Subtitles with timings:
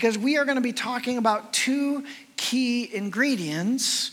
[0.00, 2.02] because we are going to be talking about two
[2.38, 4.12] key ingredients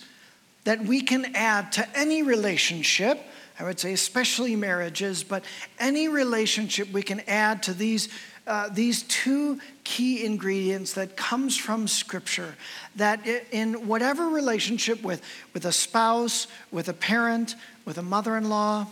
[0.66, 3.18] that we can add to any relationship.
[3.58, 5.46] I would say, especially marriages, but
[5.80, 8.10] any relationship we can add to these,
[8.46, 12.56] uh, these two key ingredients that comes from Scripture.
[12.98, 15.22] That in whatever relationship with,
[15.54, 18.88] with a spouse, with a parent, with a mother in law,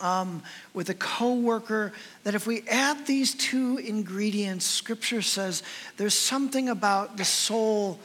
[0.00, 0.42] um,
[0.74, 1.92] with a coworker
[2.24, 5.62] that if we add these two ingredients, Scripture says
[5.96, 7.98] there's something about the soul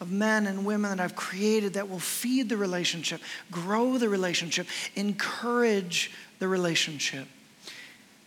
[0.00, 3.20] of men and women that I've created that will feed the relationship,
[3.50, 7.26] grow the relationship, encourage the relationship.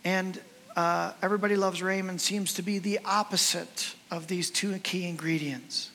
[0.04, 0.40] And
[0.76, 5.90] uh, Everybody Loves Raymond seems to be the opposite of these two key ingredients.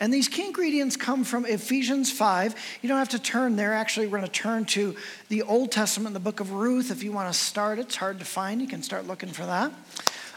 [0.00, 2.54] And these key ingredients come from Ephesians 5.
[2.82, 3.72] You don't have to turn there.
[3.72, 4.96] Actually, we're going to turn to
[5.28, 6.90] the Old Testament, the book of Ruth.
[6.90, 8.60] If you want to start, it's hard to find.
[8.60, 9.72] You can start looking for that.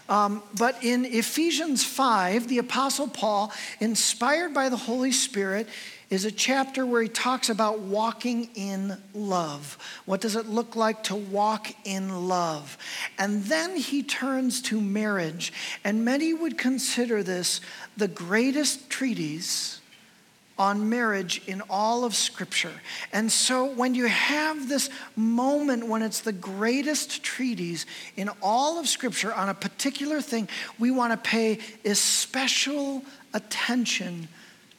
[0.10, 5.68] Um, but in Ephesians 5, the Apostle Paul, inspired by the Holy Spirit,
[6.10, 9.78] is a chapter where he talks about walking in love.
[10.06, 12.78] What does it look like to walk in love?
[13.18, 15.52] And then he turns to marriage,
[15.84, 17.62] and many would consider this
[17.98, 19.82] the greatest treatise
[20.58, 22.74] on marriage in all of Scripture.
[23.14, 28.88] And so when you have this moment when it's the greatest treatise in all of
[28.88, 33.04] Scripture on a particular thing, we want to pay especial
[33.34, 34.28] attention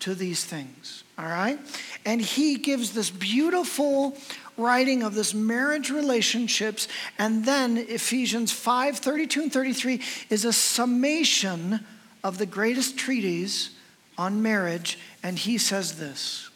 [0.01, 1.05] to these things.
[1.19, 1.59] All right?
[2.05, 4.17] And he gives this beautiful
[4.57, 11.79] writing of this marriage relationships and then Ephesians 5 32 and 33 is a summation
[12.25, 13.71] of the greatest treatise
[14.19, 16.51] on marriage and he says this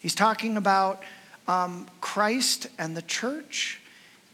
[0.00, 1.02] he's talking about
[1.46, 3.78] um, Christ and the church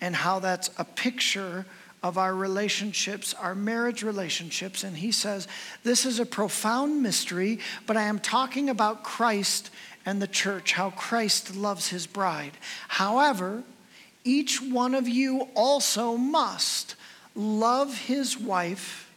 [0.01, 1.67] and how that's a picture
[2.03, 4.85] of our relationships, our marriage relationships.
[4.85, 5.47] And he says,
[5.85, 9.71] This is a profound mystery, but I am talking about Christ
[10.07, 12.53] and the church, how Christ loves his bride.
[12.89, 13.63] However,
[14.25, 16.95] each one of you also must
[17.35, 19.11] love his wife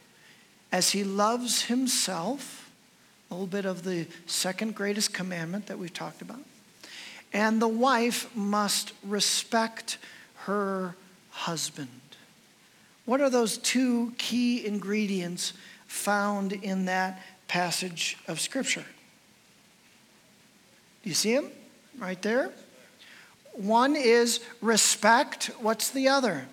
[0.72, 2.72] as he loves himself.
[3.31, 6.41] A little bit of the second greatest commandment that we've talked about.
[7.31, 9.97] And the wife must respect
[10.46, 10.96] her
[11.31, 11.90] husband.
[13.06, 15.53] What are those two key ingredients
[15.88, 18.86] found in that passage of Scripture?
[21.03, 21.52] Do you see them
[22.00, 22.52] right there?
[23.53, 25.52] One is respect.
[25.59, 26.47] What's the other?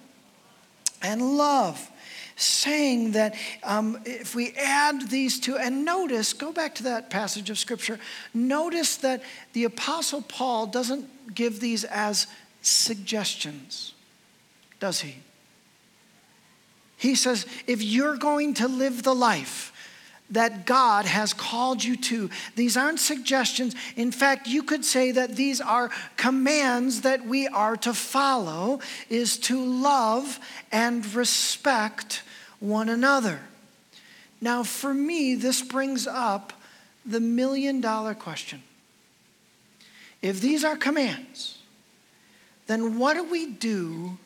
[1.03, 1.89] And love.
[2.37, 7.51] Saying that um, if we add these two, and notice, go back to that passage
[7.51, 8.01] of Scripture,
[8.33, 9.23] notice that
[9.53, 12.27] the Apostle Paul doesn't give these as
[12.63, 13.95] suggestions,
[14.81, 15.17] does he?
[17.01, 19.73] He says, if you're going to live the life
[20.29, 23.75] that God has called you to, these aren't suggestions.
[23.97, 29.39] In fact, you could say that these are commands that we are to follow, is
[29.39, 30.39] to love
[30.71, 32.23] and respect
[32.59, 33.41] one another.
[34.43, 36.53] Now, for me, this brings up
[37.07, 38.63] the million dollar question.
[40.21, 41.57] If these are commands,
[42.67, 44.19] then what do we do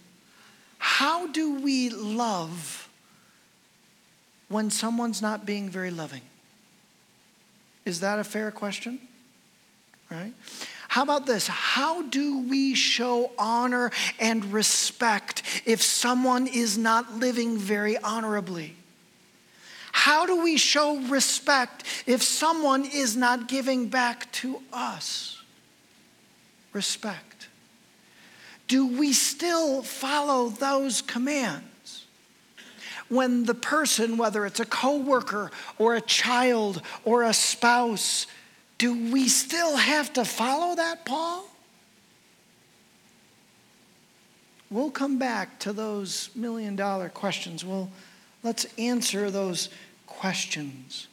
[0.85, 2.91] how do we love
[4.49, 6.21] when someone's not being very loving?
[7.87, 9.01] Is that a fair question?
[10.11, 10.35] Right?
[10.89, 11.47] How about this?
[11.47, 18.77] How do we show honor and respect if someone is not living very honorably?
[19.91, 25.43] How do we show respect if someone is not giving back to us?
[26.75, 27.34] Respect
[28.69, 32.07] do we still follow those commands?
[33.09, 38.27] When the person, whether it's a coworker or a child or a spouse,
[38.79, 41.45] do we still have to follow that, Paul?
[44.71, 47.65] We'll come back to those million dollar questions.
[47.65, 47.91] Well,
[48.43, 49.69] let's answer those
[50.07, 51.07] questions.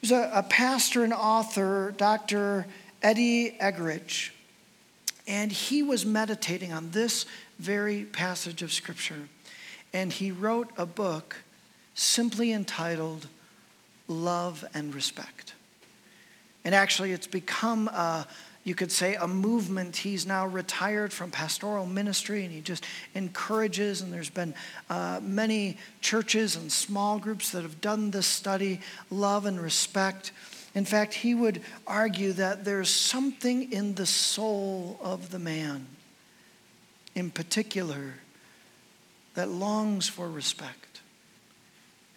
[0.00, 2.66] There's a, a pastor and author, Dr.
[3.02, 4.30] Eddie Eggerich
[5.26, 7.26] and he was meditating on this
[7.58, 9.28] very passage of Scripture.
[9.92, 11.36] And he wrote a book
[11.94, 13.28] simply entitled
[14.08, 15.54] Love and Respect.
[16.64, 18.26] And actually, it's become, a,
[18.64, 19.96] you could say, a movement.
[19.96, 22.84] He's now retired from pastoral ministry and he just
[23.14, 24.54] encourages, and there's been
[24.90, 28.80] uh, many churches and small groups that have done this study,
[29.10, 30.32] Love and Respect.
[30.74, 35.86] In fact, he would argue that there's something in the soul of the man,
[37.14, 38.14] in particular,
[39.34, 41.00] that longs for respect.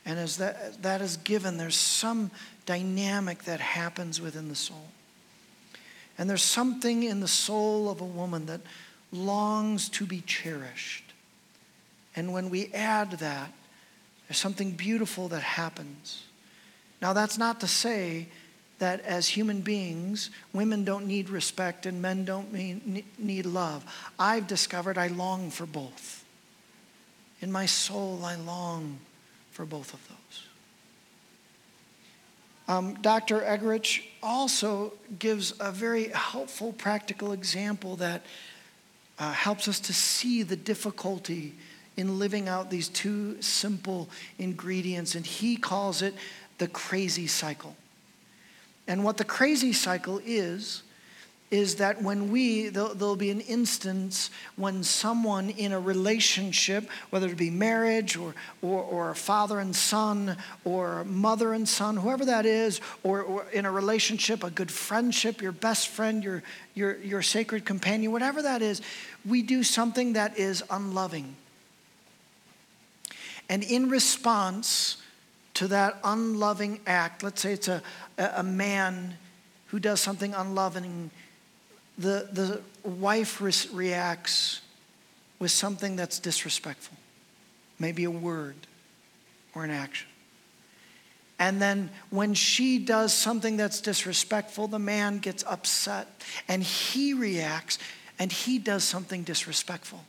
[0.05, 2.31] And as that, that is given, there's some
[2.65, 4.87] dynamic that happens within the soul.
[6.17, 8.61] And there's something in the soul of a woman that
[9.11, 11.03] longs to be cherished.
[12.15, 13.51] And when we add that,
[14.27, 16.23] there's something beautiful that happens.
[17.01, 18.27] Now, that's not to say
[18.79, 23.83] that as human beings, women don't need respect and men don't need love.
[24.19, 26.23] I've discovered I long for both.
[27.41, 28.99] In my soul, I long
[29.51, 30.43] for both of those.
[32.67, 33.39] Um, Dr.
[33.41, 38.25] Eggerich also gives a very helpful practical example that
[39.19, 41.55] uh, helps us to see the difficulty
[41.95, 46.13] in living out these two simple ingredients, and he calls it
[46.57, 47.75] the crazy cycle.
[48.87, 50.83] And what the crazy cycle is,
[51.49, 57.27] is that when we, there'll, there'll, be an instance when someone in a relationship, whether
[57.27, 60.35] it be marriage or, or, or a father and son
[60.65, 65.41] or mother and son, whoever that is, or, or in a relationship, a good friendship,
[65.41, 66.43] your best friend, your,
[66.73, 68.81] your, your sacred companion, whatever that is,
[69.25, 71.33] we do something that is unloving.
[73.49, 74.97] And in response
[75.57, 77.81] to that unloving act, let's say it's a,
[78.19, 79.15] a man
[79.67, 81.09] who does something unloving
[81.97, 84.61] the, the wife re- reacts
[85.39, 86.95] with something that's disrespectful,
[87.79, 88.55] maybe a word
[89.55, 90.07] or an action.
[91.39, 96.07] And then when she does something that's disrespectful, the man gets upset
[96.47, 97.79] and he reacts
[98.19, 100.03] and he does something disrespectful.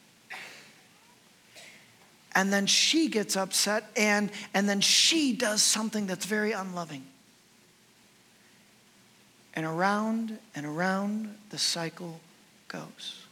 [2.38, 7.04] And then she gets upset and, and then she does something that's very unloving.
[9.54, 12.20] And around and around the cycle
[12.68, 13.24] goes.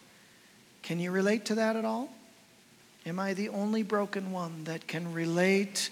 [0.83, 2.09] Can you relate to that at all?
[3.07, 5.89] Am I the only broken one that can relate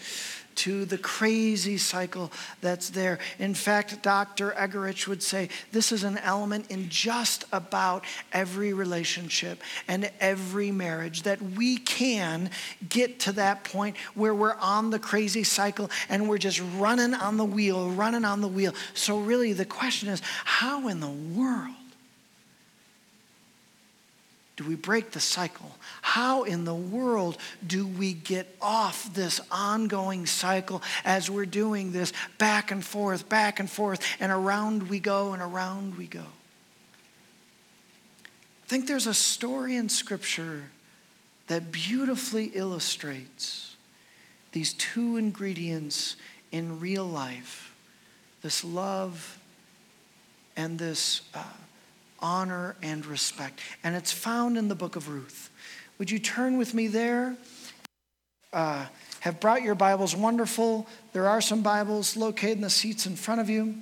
[0.56, 2.30] to the crazy cycle
[2.60, 3.18] that's there.
[3.38, 4.52] In fact, Dr.
[4.52, 11.22] Eggerich would say this is an element in just about every relationship and every marriage
[11.22, 12.50] that we can
[12.88, 17.36] get to that point where we're on the crazy cycle and we're just running on
[17.36, 18.74] the wheel, running on the wheel.
[18.94, 21.74] So, really, the question is how in the world
[24.56, 25.76] do we break the cycle?
[26.00, 32.12] How in the world do we get off this ongoing cycle as we're doing this
[32.38, 36.20] back and forth, back and forth, and around we go and around we go?
[36.20, 40.70] I think there's a story in Scripture
[41.48, 43.74] that beautifully illustrates
[44.52, 46.14] these two ingredients
[46.52, 47.74] in real life
[48.40, 49.38] this love
[50.56, 51.22] and this.
[51.34, 51.42] Uh,
[52.24, 53.60] honor and respect.
[53.84, 55.50] And it's found in the book of Ruth.
[55.98, 57.36] Would you turn with me there?
[58.50, 58.86] Uh,
[59.20, 60.16] have brought your Bibles.
[60.16, 60.86] Wonderful.
[61.12, 63.74] There are some Bibles located in the seats in front of you.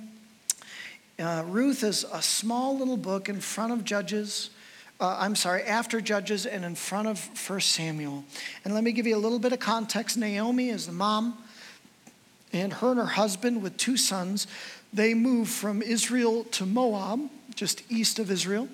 [1.17, 4.49] Uh, Ruth is a small little book in front of Judges.
[4.99, 8.25] Uh, I'm sorry, after Judges and in front of First Samuel.
[8.65, 10.17] And let me give you a little bit of context.
[10.17, 11.37] Naomi is the mom,
[12.51, 14.47] and her and her husband, with two sons,
[14.91, 18.67] they move from Israel to Moab just east of Israel.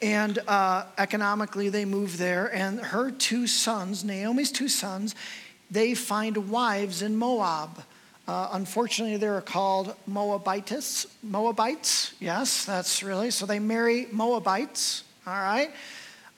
[0.00, 2.52] And uh, economically, they move there.
[2.54, 5.14] And her two sons, Naomi's two sons,
[5.70, 7.82] they find wives in Moab.
[8.26, 11.06] Uh, unfortunately, they're called Moabites.
[11.22, 13.30] Moabites, yes, that's really.
[13.30, 15.70] So they marry Moabites, all right?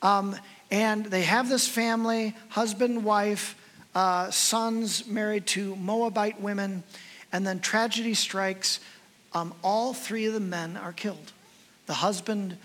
[0.01, 0.37] Um,
[0.71, 3.57] and they have this family husband, wife,
[3.95, 6.83] uh, sons married to Moabite women.
[7.33, 8.81] And then tragedy strikes
[9.33, 11.33] um, all three of the men are killed.
[11.87, 12.57] The husband,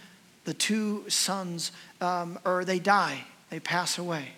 [0.45, 4.29] the two sons, um, or they die, they pass away.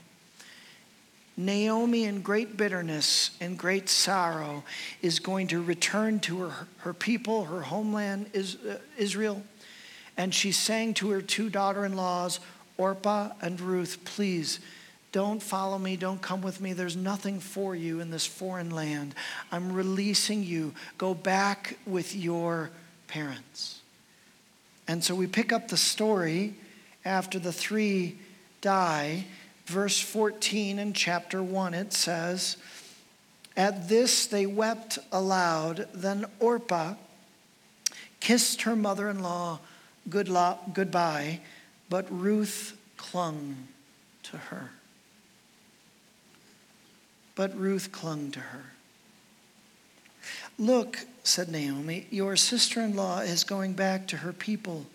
[1.39, 4.63] Naomi, in great bitterness and great sorrow,
[5.03, 9.43] is going to return to her, her people, her homeland, is, uh, Israel.
[10.17, 12.39] And she's saying to her two daughter in laws,
[12.77, 14.59] Orpah and Ruth, please
[15.11, 15.95] don't follow me.
[15.95, 16.73] Don't come with me.
[16.73, 19.15] There's nothing for you in this foreign land.
[19.51, 20.73] I'm releasing you.
[20.97, 22.69] Go back with your
[23.07, 23.81] parents.
[24.87, 26.55] And so we pick up the story
[27.05, 28.17] after the three
[28.61, 29.25] die.
[29.65, 32.57] Verse 14 in chapter 1, it says,
[33.55, 35.87] At this they wept aloud.
[35.93, 36.95] Then Orpah
[38.19, 39.59] kissed her mother in law
[40.09, 40.29] good
[40.73, 41.39] goodbye,
[41.89, 43.67] but Ruth clung
[44.23, 44.71] to her.
[47.37, 48.65] But Ruth clung to her.
[50.57, 54.87] Look, said Naomi, your sister in law is going back to her people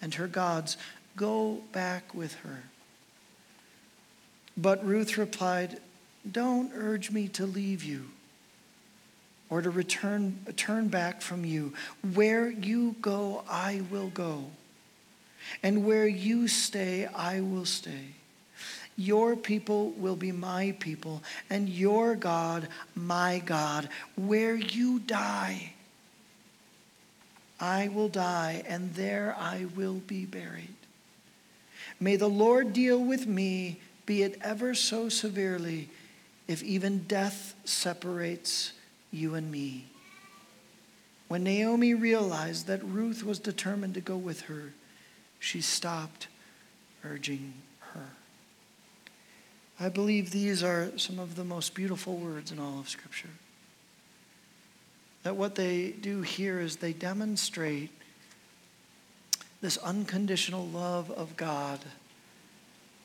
[0.00, 0.78] and her gods.
[1.14, 2.62] Go back with her.
[4.56, 5.78] But Ruth replied,
[6.30, 8.06] don't urge me to leave you
[9.50, 11.74] or to return turn back from you.
[12.14, 14.46] Where you go, I will go.
[15.62, 18.14] And where you stay, I will stay.
[18.96, 23.88] Your people will be my people, and your God, my God.
[24.16, 25.72] Where you die,
[27.58, 30.74] I will die, and there I will be buried.
[31.98, 35.88] May the Lord deal with me, be it ever so severely,
[36.46, 38.72] if even death separates
[39.10, 39.86] you and me.
[41.28, 44.72] When Naomi realized that Ruth was determined to go with her,
[45.40, 46.28] she stopped
[47.04, 47.54] urging.
[49.78, 53.30] I believe these are some of the most beautiful words in all of Scripture.
[55.24, 57.90] That what they do here is they demonstrate
[59.60, 61.80] this unconditional love of God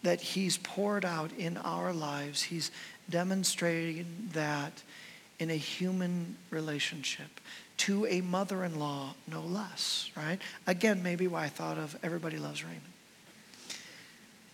[0.04, 2.44] that He's poured out in our lives.
[2.44, 2.72] He's
[3.10, 4.84] demonstrating that
[5.40, 7.40] in a human relationship
[7.78, 10.40] to a mother in law, no less, right?
[10.68, 12.84] Again, maybe why I thought of Everybody Loves Raymond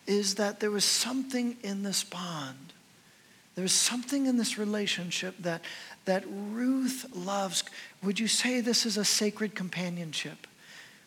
[0.08, 2.74] is that there was something in this bond.
[3.56, 5.62] There was something in this relationship that,
[6.06, 7.64] that Ruth loves.
[8.04, 10.48] Would you say this is a sacred companionship?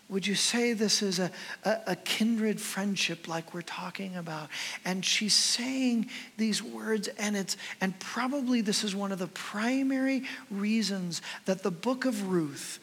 [0.09, 1.31] Would you say this is a,
[1.64, 4.49] a, a, kindred friendship like we're talking about?
[4.87, 10.25] And she's saying these words, and it's and probably this is one of the primary
[10.50, 12.78] reasons that the book of Ruth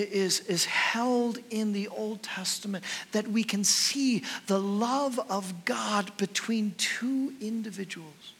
[0.00, 6.16] is, is held in the Old Testament, that we can see the love of God
[6.16, 8.34] between two individuals.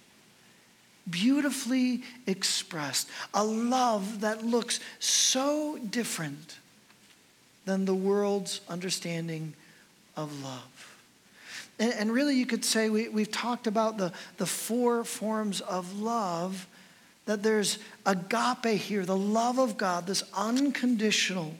[1.08, 6.58] Beautifully expressed, a love that looks so different
[7.64, 9.54] than the world's understanding
[10.16, 10.96] of love.
[11.78, 16.66] And, really, you could say we, we've talked about the, the four forms of love
[17.26, 21.54] that there's agape here, the love of God, this unconditional,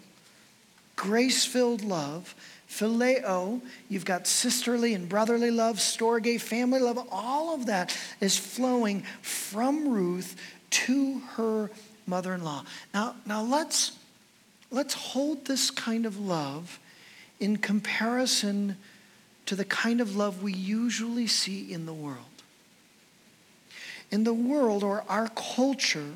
[0.95, 2.35] grace filled love.
[2.69, 9.03] Phileo, you've got sisterly and brotherly love, storge, family love, all of that is flowing
[9.23, 10.37] from Ruth
[10.71, 11.71] to her
[12.07, 12.65] mother in law.
[12.93, 13.93] Now, now let's,
[14.71, 16.81] let's hold this kind of love
[17.39, 18.77] in comparison
[19.47, 22.36] to the kind of love we usually see in the world
[24.11, 26.15] in the world or our culture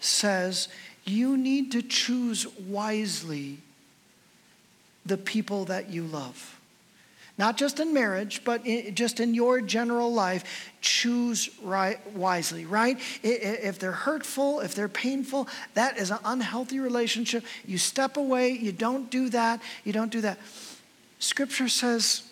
[0.00, 0.68] says
[1.04, 3.58] you need to choose wisely
[5.04, 6.58] the people that you love.
[7.38, 12.98] Not just in marriage, but in, just in your general life, choose right, wisely, right?
[13.22, 17.44] If they're hurtful, if they're painful, that is an unhealthy relationship.
[17.66, 20.38] You step away, you don't do that, you don't do that.
[21.18, 22.22] Scripture says,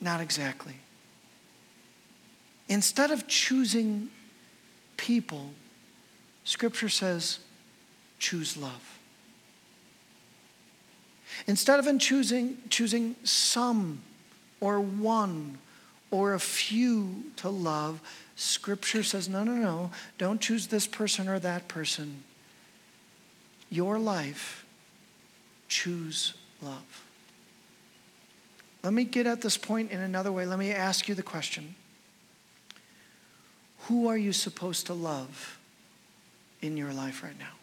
[0.00, 0.76] not exactly.
[2.68, 4.10] Instead of choosing
[4.96, 5.50] people,
[6.44, 7.38] Scripture says,
[8.18, 8.98] choose love.
[11.46, 14.00] Instead of in choosing, choosing some
[14.60, 15.58] or one
[16.10, 18.00] or a few to love,
[18.36, 22.22] Scripture says, no, no, no, don't choose this person or that person.
[23.70, 24.64] Your life,
[25.68, 27.04] choose love.
[28.82, 30.46] Let me get at this point in another way.
[30.46, 31.74] Let me ask you the question
[33.88, 35.58] who are you supposed to love
[36.60, 37.54] in your life right now?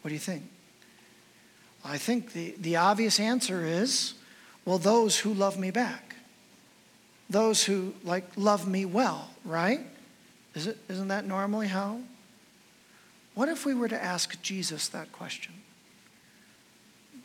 [0.00, 0.44] What do you think?
[1.84, 4.14] I think the, the obvious answer is
[4.64, 6.14] well, those who love me back.
[7.28, 9.80] Those who like love me well, right?
[10.54, 12.00] Is it, isn't that normally how?
[13.34, 15.54] What if we were to ask Jesus that question?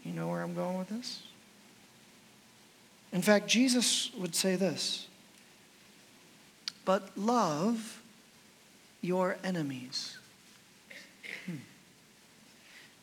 [0.03, 1.21] You know where I'm going with this?
[3.11, 5.06] In fact, Jesus would say this
[6.87, 8.01] but love
[9.01, 10.17] your enemies.
[11.45, 11.57] Hmm.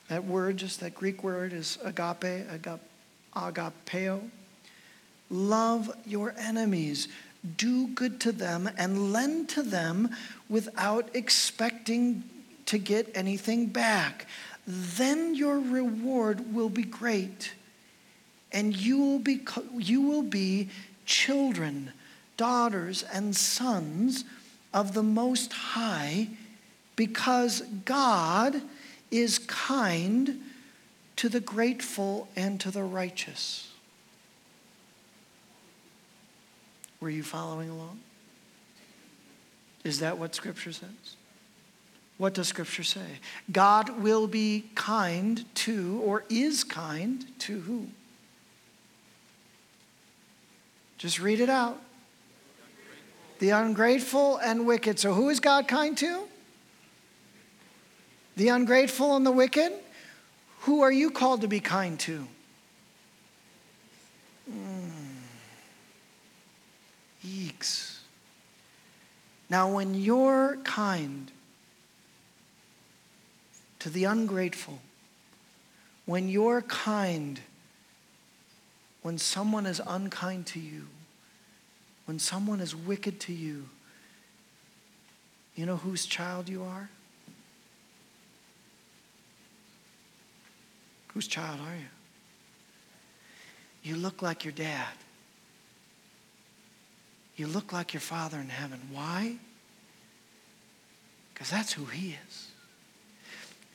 [0.09, 2.49] That word, just that Greek word, is agape,
[3.37, 4.31] agapeo.
[5.29, 7.09] Love your enemies.
[7.59, 10.09] Do good to them and lend to them
[10.49, 12.25] without expecting
[12.65, 14.27] to get anything back.
[14.67, 17.53] Then your reward will be great,
[18.51, 19.43] and you will be,
[19.77, 20.71] you will be
[21.05, 21.93] children
[22.37, 24.25] daughters and sons
[24.73, 26.29] of the Most High
[26.97, 28.61] because God
[29.11, 30.41] is kind
[31.17, 33.71] to the grateful and to the righteous.
[37.01, 38.01] Were you following along?
[39.85, 41.17] Is that what Scripture says?
[42.17, 43.19] What does Scripture say?
[43.53, 47.89] God will be kind to, or is kind to who?
[53.39, 54.99] The ungrateful and wicked.
[54.99, 56.25] So, who is God kind to?
[58.37, 59.73] The ungrateful and the wicked?
[60.61, 62.27] Who are you called to be kind to?
[64.51, 64.91] Mm.
[67.27, 67.99] Eeks.
[69.51, 71.31] Now, when you're kind
[73.79, 74.81] to the ungrateful,
[76.07, 77.41] when you're kind,
[79.03, 80.87] when someone is unkind to you,
[82.07, 83.69] when someone is wicked to you,
[85.55, 86.91] you know whose child you are?
[91.15, 91.87] Whose child are you?
[93.85, 94.93] You look like your dad.
[97.37, 98.81] You look like your Father in heaven.
[98.93, 99.37] Why?
[101.33, 102.49] Because that's who He is.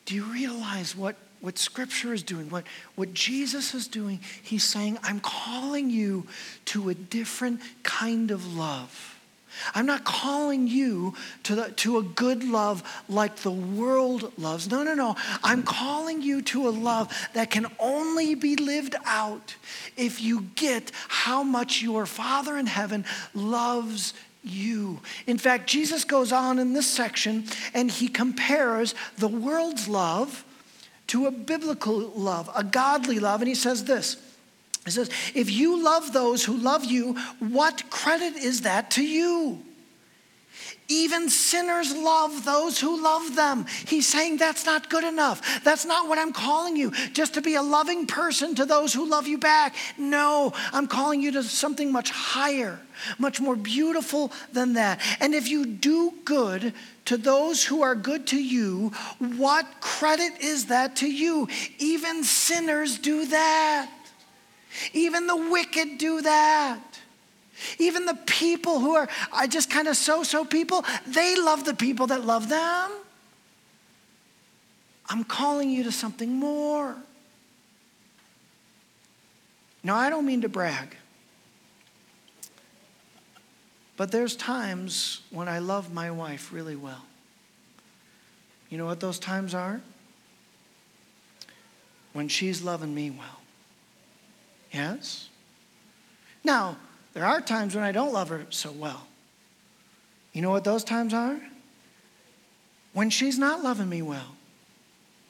[0.06, 2.50] Do you realize what, what Scripture is doing?
[2.50, 2.66] What,
[2.96, 4.20] what Jesus is doing?
[4.42, 6.28] He's saying, I'm calling you
[6.66, 9.16] to a different kind of love.
[9.74, 14.70] I'm not calling you to, the, to a good love like the world loves.
[14.70, 15.16] No, no, no.
[15.44, 19.56] I'm calling you to a love that can only be lived out
[19.98, 25.00] if you get how much your Father in heaven loves you.
[25.28, 30.46] In fact, Jesus goes on in this section and he compares the world's love
[31.10, 33.42] to a biblical love, a godly love.
[33.42, 34.18] And he says this
[34.86, 39.64] he says, If you love those who love you, what credit is that to you?
[40.88, 43.68] Even sinners love those who love them.
[43.86, 45.64] He's saying that's not good enough.
[45.64, 49.08] That's not what I'm calling you, just to be a loving person to those who
[49.08, 49.76] love you back.
[50.00, 52.80] No, I'm calling you to something much higher,
[53.20, 55.00] much more beautiful than that.
[55.20, 56.74] And if you do good
[57.10, 61.48] to those who are good to you, what credit is that to you?
[61.80, 63.90] Even sinners do that.
[64.94, 67.00] Even the wicked do that.
[67.80, 69.10] Even the people who are,
[69.48, 72.92] just kind of so so people, they love the people that love them.
[75.10, 76.96] I'm calling you to something more.
[79.84, 80.96] Now, I don't mean to brag,
[84.00, 87.04] but there's times when I love my wife really well.
[88.70, 89.82] You know what those times are?
[92.14, 93.42] When she's loving me well.
[94.72, 95.28] Yes?
[96.46, 96.78] Now,
[97.12, 99.06] there are times when I don't love her so well.
[100.32, 101.38] You know what those times are?
[102.94, 104.34] When she's not loving me well,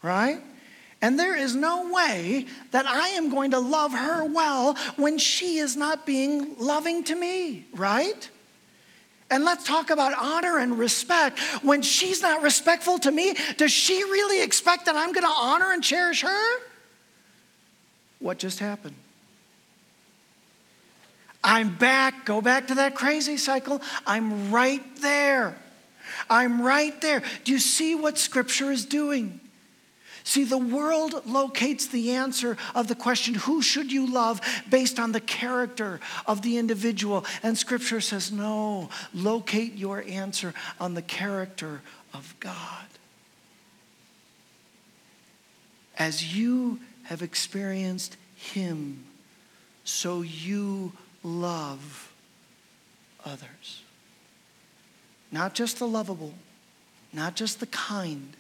[0.04, 0.44] right?
[1.02, 5.58] And there is no way that I am going to love her well when she
[5.58, 8.30] is not being loving to me, right?
[9.32, 11.40] And let's talk about honor and respect.
[11.62, 15.72] When she's not respectful to me, does she really expect that I'm going to honor
[15.72, 16.60] and cherish her?
[18.20, 18.96] What just happened?
[21.44, 22.26] I'm back.
[22.26, 23.82] Go back to that crazy cycle.
[24.06, 25.56] I'm right there.
[26.30, 27.22] I'm right there.
[27.44, 29.40] Do you see what Scripture is doing?
[30.30, 34.40] See, the world locates the answer of the question, who should you love,
[34.70, 37.26] based on the character of the individual.
[37.42, 41.82] And Scripture says, no, locate your answer on the character
[42.14, 42.86] of God.
[45.98, 49.06] As you have experienced Him,
[49.84, 50.92] so you
[51.24, 52.14] love
[53.26, 53.82] others.
[55.32, 56.36] Not just the lovable,
[57.12, 58.36] not just the kind,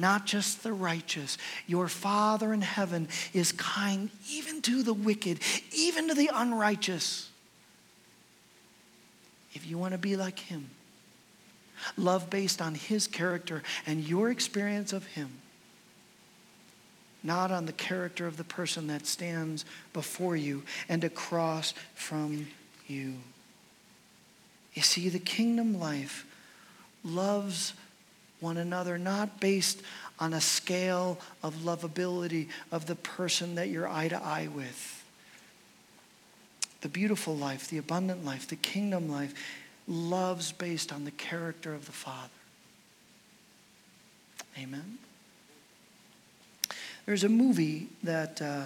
[0.00, 1.38] not just the righteous.
[1.66, 5.40] Your Father in heaven is kind even to the wicked,
[5.72, 7.28] even to the unrighteous.
[9.54, 10.70] If you want to be like Him,
[11.96, 15.30] love based on His character and your experience of Him
[17.22, 22.46] not on the character of the person that stands before you and across from
[22.86, 23.14] you.
[24.74, 26.24] You see, the kingdom life
[27.04, 27.74] loves
[28.40, 29.82] one another not based
[30.18, 35.04] on a scale of lovability of the person that you're eye to eye with.
[36.82, 39.34] The beautiful life, the abundant life, the kingdom life
[39.86, 42.28] loves based on the character of the Father.
[44.58, 44.98] Amen.
[47.06, 48.64] There's a movie that uh,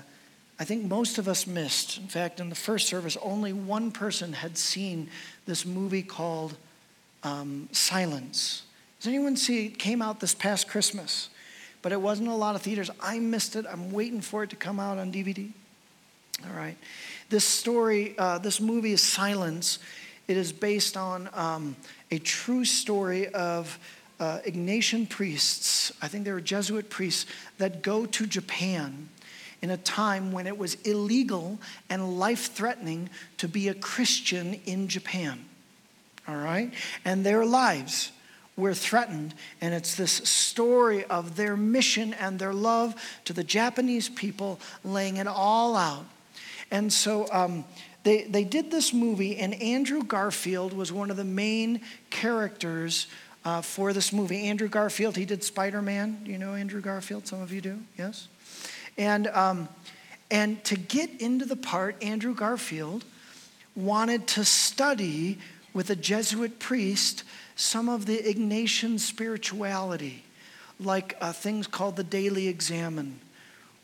[0.58, 1.98] I think most of us missed.
[1.98, 5.08] In fact, in the first service, only one person had seen
[5.46, 6.56] this movie called
[7.22, 8.62] um, Silence.
[9.04, 9.78] Does anyone see it?
[9.78, 11.28] came out this past Christmas,
[11.82, 12.88] but it wasn't a lot of theaters.
[13.02, 13.66] I missed it.
[13.68, 15.50] I'm waiting for it to come out on DVD.
[16.42, 16.78] All right.
[17.28, 19.78] This story, uh, this movie is Silence.
[20.26, 21.76] It is based on um,
[22.10, 23.78] a true story of
[24.20, 27.26] uh, Ignatian priests, I think they were Jesuit priests,
[27.58, 29.10] that go to Japan
[29.60, 31.58] in a time when it was illegal
[31.90, 35.44] and life threatening to be a Christian in Japan.
[36.26, 36.72] all right?
[37.04, 38.10] And their lives
[38.56, 39.34] were threatened.
[39.60, 45.16] And it's this story of their mission and their love to the Japanese people, laying
[45.16, 46.04] it all out.
[46.70, 47.64] And so um,
[48.04, 53.06] they, they did this movie, and Andrew Garfield was one of the main characters
[53.44, 54.44] uh, for this movie.
[54.46, 56.20] Andrew Garfield, he did Spider Man.
[56.24, 57.26] You know Andrew Garfield?
[57.26, 58.28] Some of you do, yes?
[58.96, 59.68] And, um,
[60.30, 63.04] and to get into the part, Andrew Garfield
[63.76, 65.38] wanted to study
[65.74, 67.24] with a Jesuit priest
[67.56, 70.24] some of the Ignatian spirituality,
[70.80, 73.20] like uh, things called the daily examen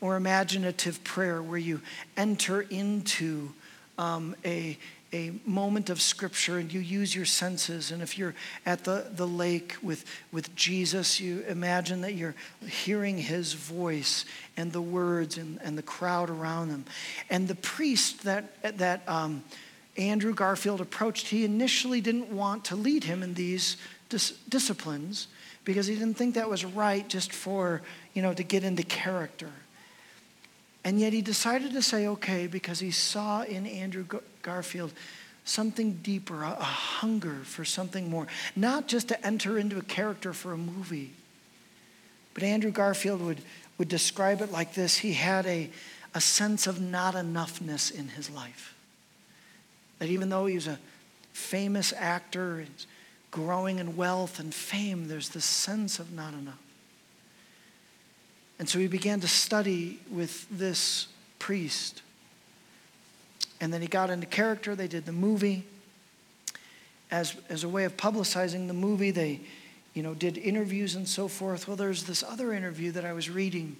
[0.01, 1.79] or imaginative prayer, where you
[2.17, 3.53] enter into
[3.97, 4.77] um, a,
[5.13, 7.91] a moment of scripture and you use your senses.
[7.91, 8.33] And if you're
[8.65, 12.35] at the, the lake with, with Jesus, you imagine that you're
[12.67, 14.25] hearing his voice
[14.57, 16.85] and the words and, and the crowd around them.
[17.29, 19.43] And the priest that, that um,
[20.09, 23.77] Andrew Garfield approached, he initially didn't want to lead him in these
[24.09, 25.27] dis- disciplines
[25.63, 27.81] because he didn't think that was right just for,
[28.13, 29.51] you know, to get into character.
[30.83, 34.05] And yet he decided to say okay because he saw in Andrew
[34.41, 34.91] Garfield
[35.43, 38.27] something deeper, a, a hunger for something more.
[38.55, 41.11] Not just to enter into a character for a movie,
[42.33, 43.41] but Andrew Garfield would,
[43.77, 45.69] would describe it like this he had a,
[46.15, 48.75] a sense of not enoughness in his life.
[50.01, 50.79] That even though he was a
[51.31, 52.85] famous actor, and
[53.29, 56.57] growing in wealth and fame, there's this sense of not enough.
[58.57, 61.05] And so he began to study with this
[61.37, 62.01] priest.
[63.59, 64.75] And then he got into character.
[64.75, 65.65] They did the movie.
[67.11, 69.41] As, as a way of publicizing the movie, they
[69.93, 71.67] you know, did interviews and so forth.
[71.67, 73.77] Well, there's this other interview that I was reading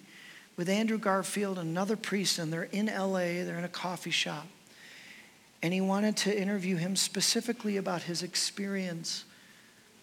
[0.56, 4.46] with Andrew Garfield, another priest, and they're in LA, they're in a coffee shop.
[5.64, 9.26] And he wanted to interview him specifically about his experience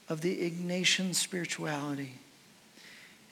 [0.09, 2.13] of the Ignatian spirituality.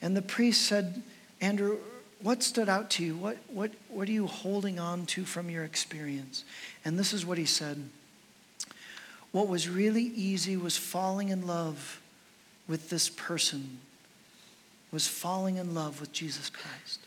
[0.03, 1.03] And the priest said,
[1.41, 1.79] Andrew,
[2.21, 3.17] what stood out to you?
[3.17, 6.45] What, what, what are you holding on to from your experience?
[6.85, 7.89] And this is what he said
[9.33, 12.01] What was really easy was falling in love
[12.67, 13.79] with this person,
[14.91, 17.01] was falling in love with Jesus Christ.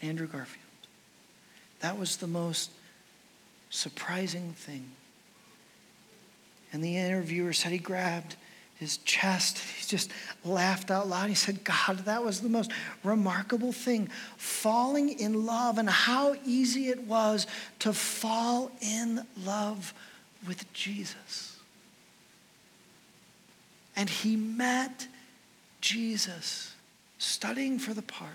[0.00, 0.67] Andrew Garfield.
[1.80, 2.70] That was the most
[3.70, 4.90] surprising thing.
[6.72, 8.36] And the interviewer said he grabbed
[8.78, 9.58] his chest.
[9.78, 10.10] He just
[10.44, 11.28] laughed out loud.
[11.28, 12.70] He said, God, that was the most
[13.02, 14.10] remarkable thing.
[14.36, 17.46] Falling in love, and how easy it was
[17.78, 19.94] to fall in love
[20.46, 21.58] with Jesus.
[23.96, 25.08] And he met
[25.80, 26.74] Jesus
[27.18, 28.30] studying for the part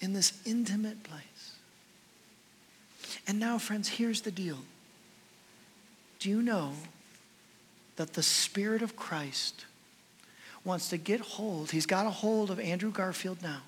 [0.00, 1.33] in this intimate place.
[3.26, 4.58] And now, friends, here's the deal.
[6.18, 6.72] Do you know
[7.96, 9.66] that the Spirit of Christ
[10.64, 13.60] wants to get hold, he's got a hold of Andrew Garfield now.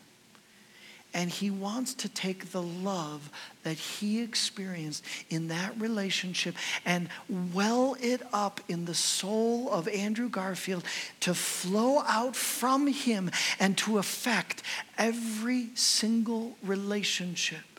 [1.14, 3.30] And he wants to take the love
[3.62, 7.08] that he experienced in that relationship and
[7.54, 10.84] well it up in the soul of Andrew Garfield
[11.20, 14.62] to flow out from him and to affect
[14.98, 17.75] every single relationship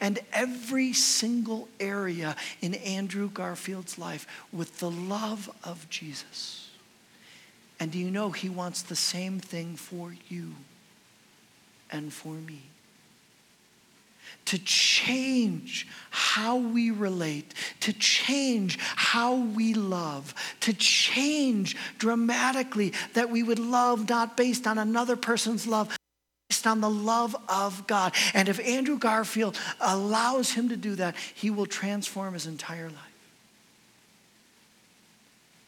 [0.00, 6.70] and every single area in Andrew Garfield's life with the love of Jesus.
[7.78, 10.54] And do you know he wants the same thing for you
[11.90, 12.62] and for me?
[14.46, 23.42] to change how we relate, to change how we love, to change dramatically that we
[23.42, 25.96] would love not based on another person's love,
[26.48, 28.14] based on the love of God.
[28.34, 32.98] And if Andrew Garfield allows him to do that, he will transform his entire life.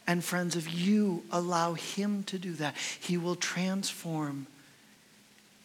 [0.06, 4.46] And friends, if you allow him to do that, he will transform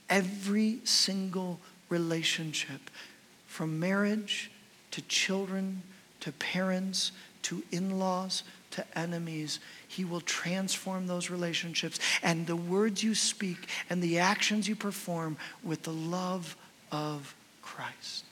[0.10, 2.90] every single relationship
[3.48, 4.52] from marriage
[4.92, 5.82] to children
[6.20, 7.12] to parents
[7.44, 9.60] to in laws to enemies
[9.94, 15.38] he will transform those relationships and the words you speak and the actions you perform
[15.64, 16.56] with the love
[16.92, 18.26] of Christ.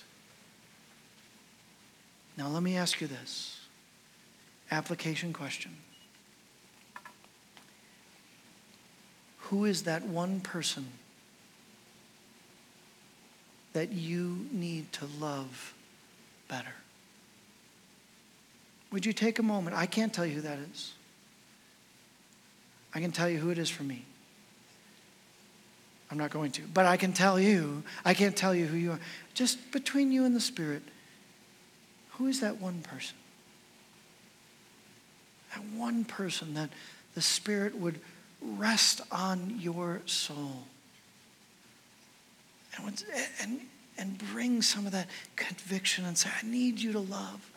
[2.38, 3.60] Now, let me ask you this
[4.71, 5.76] application question
[9.38, 10.88] Who is that one person
[13.74, 15.74] that you need to love
[16.47, 16.74] better?
[18.91, 19.76] Would you take a moment?
[19.76, 20.93] I can't tell you who that is.
[22.93, 24.06] I can tell you who it is for me.
[26.12, 26.63] I'm not going to.
[26.73, 28.99] But I can tell you, I can't tell you who you are.
[29.34, 30.84] Just between you and the Spirit,
[32.12, 33.15] who is that one person?
[35.56, 36.69] That one person that
[37.15, 37.99] the Spirit would
[38.41, 40.63] rest on your soul.
[42.77, 43.04] And,
[43.41, 43.62] and,
[43.97, 47.51] and bring some of that conviction and say, I need you to love,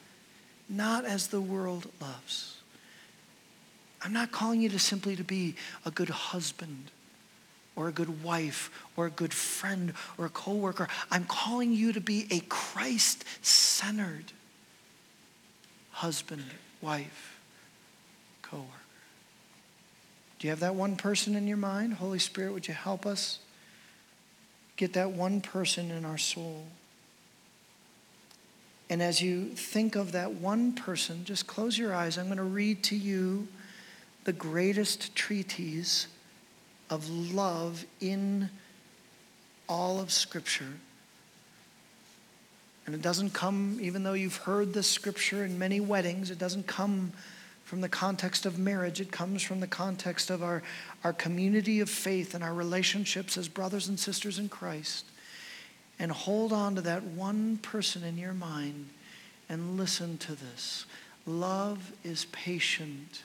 [0.69, 2.54] not as the world loves.
[4.05, 6.91] I'm not calling you to simply to be a good husband
[7.75, 10.89] or a good wife or a good friend or a coworker.
[11.11, 14.33] I'm calling you to be a Christ-centered
[15.91, 16.45] husband,
[16.83, 17.41] wife,
[18.43, 18.69] coworker.
[20.39, 21.95] Do you have that one person in your mind?
[21.95, 23.39] Holy Spirit, would you help us
[24.77, 26.67] get that one person in our soul?
[28.91, 32.19] And as you think of that one person, just close your eyes.
[32.19, 33.49] I'm going to read to you
[34.25, 36.07] the greatest treatise
[36.91, 38.49] of love in
[39.69, 40.75] all of Scripture.
[42.87, 46.67] And it doesn't come, even though you've heard this scripture in many weddings, it doesn't
[46.67, 47.13] come
[47.65, 49.01] from the context of marriage.
[49.01, 50.63] It comes from the context of our,
[51.03, 55.07] our community of faith and our relationships as brothers and sisters in Christ.
[55.99, 58.91] And hold on to that one person in your mind
[59.49, 60.85] and listen to this.
[61.27, 63.23] Love is patient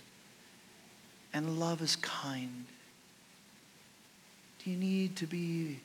[1.33, 2.65] and love is kind.
[4.63, 5.79] Do you need to be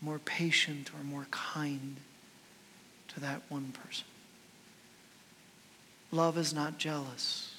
[0.00, 1.96] more patient or more kind
[3.08, 4.06] to that one person?
[6.12, 7.54] Love is not jealous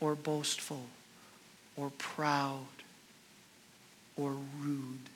[0.00, 0.86] or boastful
[1.76, 2.66] or proud
[4.16, 5.08] or rude.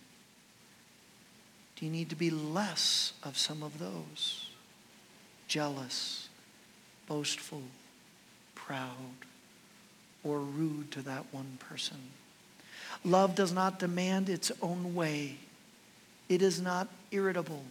[1.77, 4.49] Do you need to be less of some of those?
[5.49, 6.29] Jealous,
[7.07, 7.63] boastful,
[8.55, 9.27] proud,
[10.27, 11.97] or rude to that one person.
[13.05, 15.37] Love does not demand its own way.
[16.29, 17.63] It is not irritable.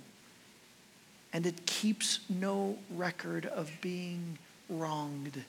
[1.33, 4.37] And it keeps no record of being
[4.69, 5.43] wronged.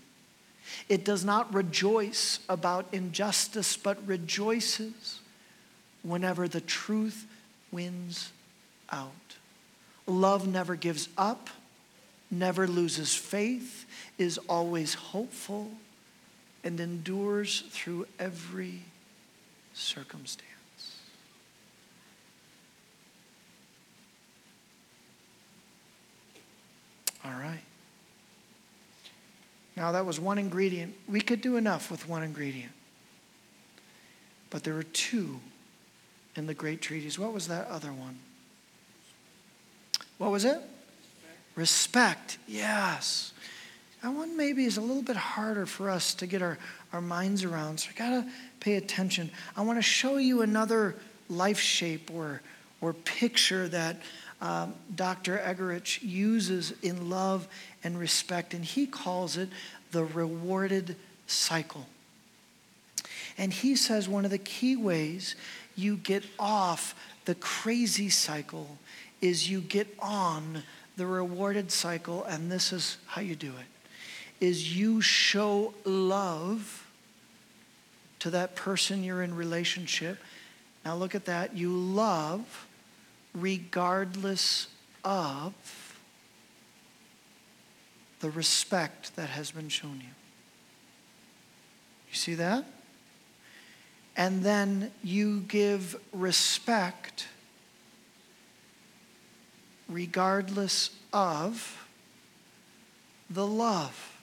[0.89, 5.21] It does not rejoice about injustice, but rejoices
[6.03, 7.27] whenever the truth
[7.71, 8.33] wins
[8.91, 9.13] out.
[10.09, 11.51] Love never gives up,
[12.33, 13.87] never loses faith,
[14.19, 15.71] is always hopeful,
[16.67, 18.81] and endures through every
[19.73, 20.51] circumstance.
[27.25, 27.61] All right.
[29.77, 30.97] Now, that was one ingredient.
[31.07, 32.73] We could do enough with one ingredient.
[34.51, 35.39] But there were two
[36.35, 37.17] in the great treatise.
[37.17, 38.19] What was that other one?
[40.19, 40.61] What was it?
[41.55, 42.35] Respect.
[42.35, 42.39] Respect.
[42.49, 43.33] Yes.
[44.07, 46.59] That one maybe is a little bit harder for us to get our,
[46.93, 47.81] our minds around.
[47.81, 49.31] So we got to pay attention.
[49.57, 50.95] I want to show you another
[51.29, 52.41] life shape or,
[52.81, 53.97] or picture that
[54.41, 55.39] um, Dr.
[55.39, 57.49] Eggerich uses in love
[57.83, 59.49] and respect, and he calls it
[59.91, 60.95] the rewarded
[61.27, 61.87] cycle.
[63.37, 65.35] And he says one of the key ways
[65.75, 68.79] you get off the crazy cycle
[69.21, 70.63] is you get on
[70.97, 73.67] the rewarded cycle, and this is how you do it
[74.41, 76.87] is you show love
[78.19, 80.19] to that person you're in relationship.
[80.85, 81.57] Now look at that.
[81.57, 82.67] You love
[83.35, 84.69] regardless
[85.05, 85.53] of
[88.21, 90.15] the respect that has been shown you.
[92.11, 92.65] You see that?
[94.17, 97.29] And then you give respect
[99.89, 101.87] regardless of
[103.29, 104.16] the love.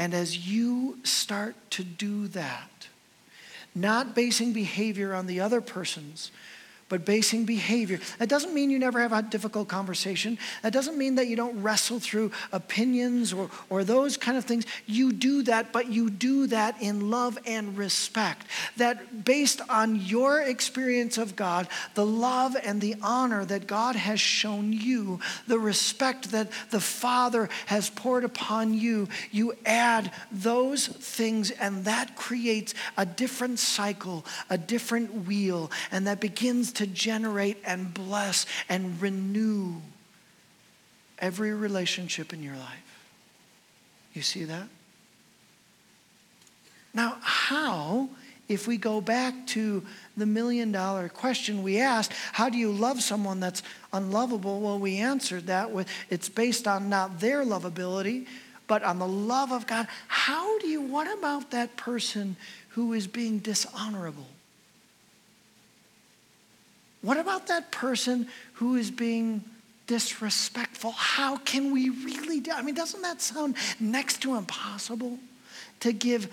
[0.00, 2.88] And as you start to do that,
[3.74, 6.30] not basing behavior on the other person's,
[6.90, 7.98] but basing behavior.
[8.18, 10.36] That doesn't mean you never have a difficult conversation.
[10.62, 14.66] That doesn't mean that you don't wrestle through opinions or, or those kind of things.
[14.84, 18.46] You do that, but you do that in love and respect.
[18.76, 24.20] That based on your experience of God, the love and the honor that God has
[24.20, 31.52] shown you, the respect that the Father has poured upon you, you add those things,
[31.52, 37.58] and that creates a different cycle, a different wheel, and that begins to to generate
[37.66, 39.74] and bless and renew
[41.18, 43.04] every relationship in your life.
[44.14, 44.66] You see that?
[46.94, 48.08] Now, how,
[48.48, 49.84] if we go back to
[50.16, 53.62] the million dollar question we asked, how do you love someone that's
[53.92, 54.62] unlovable?
[54.62, 58.26] Well, we answered that with it's based on not their lovability,
[58.66, 59.86] but on the love of God.
[60.08, 62.36] How do you, what about that person
[62.70, 64.28] who is being dishonorable?
[67.02, 69.44] What about that person who is being
[69.90, 70.92] disrespectful.
[70.92, 72.52] How can we really do?
[72.52, 75.18] I mean, doesn't that sound next to impossible
[75.80, 76.28] to give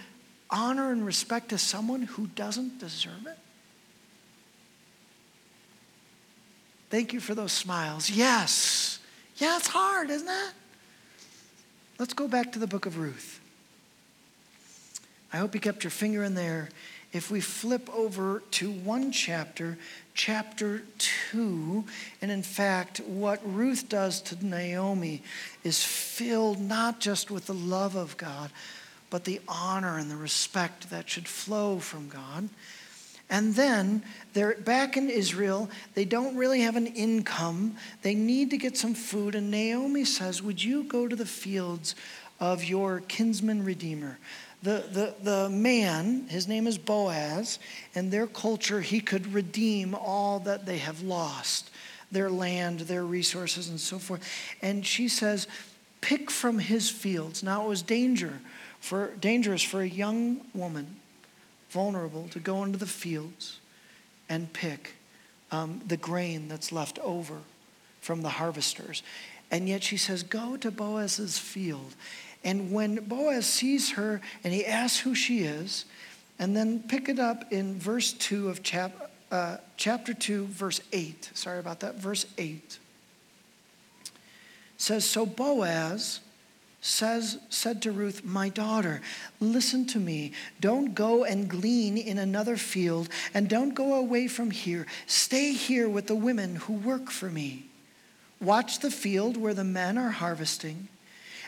[0.52, 3.40] honor and respect to someone who doesn't deserve it?
[6.92, 8.12] Thank you for those smiles.
[8.12, 9.00] Yes.
[9.38, 10.54] Yeah, it's hard, isn't it?
[11.98, 13.40] Let's go back to the book of Ruth.
[15.34, 16.70] I hope you kept your finger in there.
[17.18, 19.80] If we flip over to one chapter,
[20.14, 20.84] chapter
[21.32, 21.84] 2,
[22.22, 25.24] and in fact, what Ruth does to Naomi
[25.64, 28.52] is filled not just with the love of God,
[29.10, 32.50] but the honor and the respect that should flow from God.
[33.32, 34.04] And then
[34.34, 35.72] they're back in Israel.
[35.96, 37.78] They don't really have an income.
[38.04, 39.34] They need to get some food.
[39.34, 41.96] And Naomi says, Would you go to the fields
[42.40, 44.20] of your kinsman redeemer?
[44.64, 47.60] The, the, the man, his name is Boaz,
[47.94, 51.70] and their culture, he could redeem all that they have lost
[52.12, 54.28] their land, their resources, and so forth.
[54.62, 55.48] And she says,
[56.02, 57.44] Pick from his fields.
[57.44, 58.40] Now it was danger
[58.80, 60.98] for, dangerous for a young woman
[61.70, 63.60] vulnerable to go into the fields
[64.30, 64.94] and pick
[65.52, 67.38] um, the grain that's left over
[68.02, 69.04] from the harvesters.
[69.50, 71.96] And yet she says, Go to Boaz's field.
[72.44, 75.86] And when Boaz sees her and he asks who she is,
[76.40, 81.32] and then pick it up in verse 2 of chap, uh, chapter 2, verse 8.
[81.34, 82.80] Sorry about that, verse 8.
[84.78, 86.22] Says, So Boaz
[86.82, 89.02] says, said to Ruth, My daughter,
[89.40, 90.34] listen to me.
[90.62, 94.86] Don't go and glean in another field, and don't go away from here.
[95.08, 97.66] Stay here with the women who work for me.
[98.40, 100.88] Watch the field where the men are harvesting,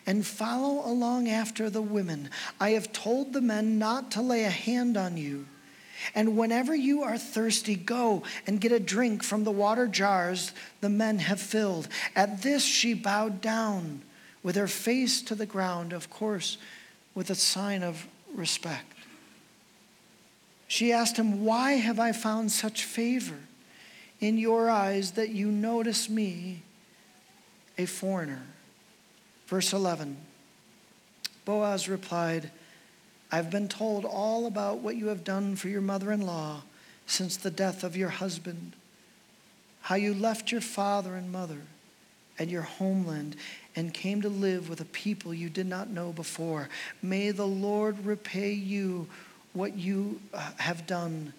[0.05, 2.29] and follow along after the women.
[2.59, 5.45] I have told the men not to lay a hand on you.
[6.15, 10.89] And whenever you are thirsty, go and get a drink from the water jars the
[10.89, 11.87] men have filled.
[12.15, 14.01] At this she bowed down
[14.41, 16.57] with her face to the ground, of course,
[17.13, 18.93] with a sign of respect.
[20.67, 23.39] She asked him, Why have I found such favor
[24.19, 26.61] in your eyes that you notice me,
[27.77, 28.43] a foreigner?
[29.49, 30.15] Verse 11
[31.43, 32.51] Boaz replied,
[33.31, 36.61] I've been told all about what you have done for your mother in law
[37.07, 38.73] since the death of your husband,
[39.81, 41.61] how you left your father and mother
[42.37, 43.35] and your homeland
[43.75, 46.69] and came to live with a people you did not know before.
[47.01, 49.07] May the Lord repay you
[49.53, 51.33] what you uh, have done.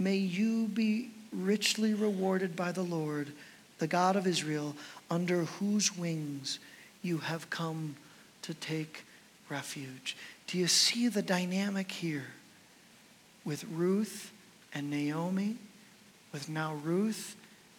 [0.00, 3.30] May you be richly rewarded by the Lord,
[3.78, 4.74] the God of Israel,
[5.08, 6.58] under whose wings
[7.04, 7.96] you have come
[8.42, 9.04] to take
[9.48, 10.16] refuge.
[10.46, 12.26] Do you see the dynamic here
[13.44, 14.32] with Ruth
[14.72, 15.56] and Naomi,
[16.32, 17.36] with now Ruth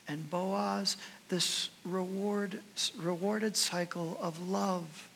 [0.08, 0.96] and Boaz?
[1.30, 2.60] this reward,
[2.98, 5.10] rewarded cycle of love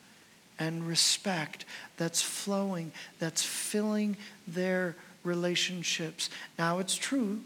[0.58, 1.66] and respect
[1.98, 4.18] that's flowing, that's filling
[4.48, 6.30] their relationships.
[6.58, 7.42] Now, it's true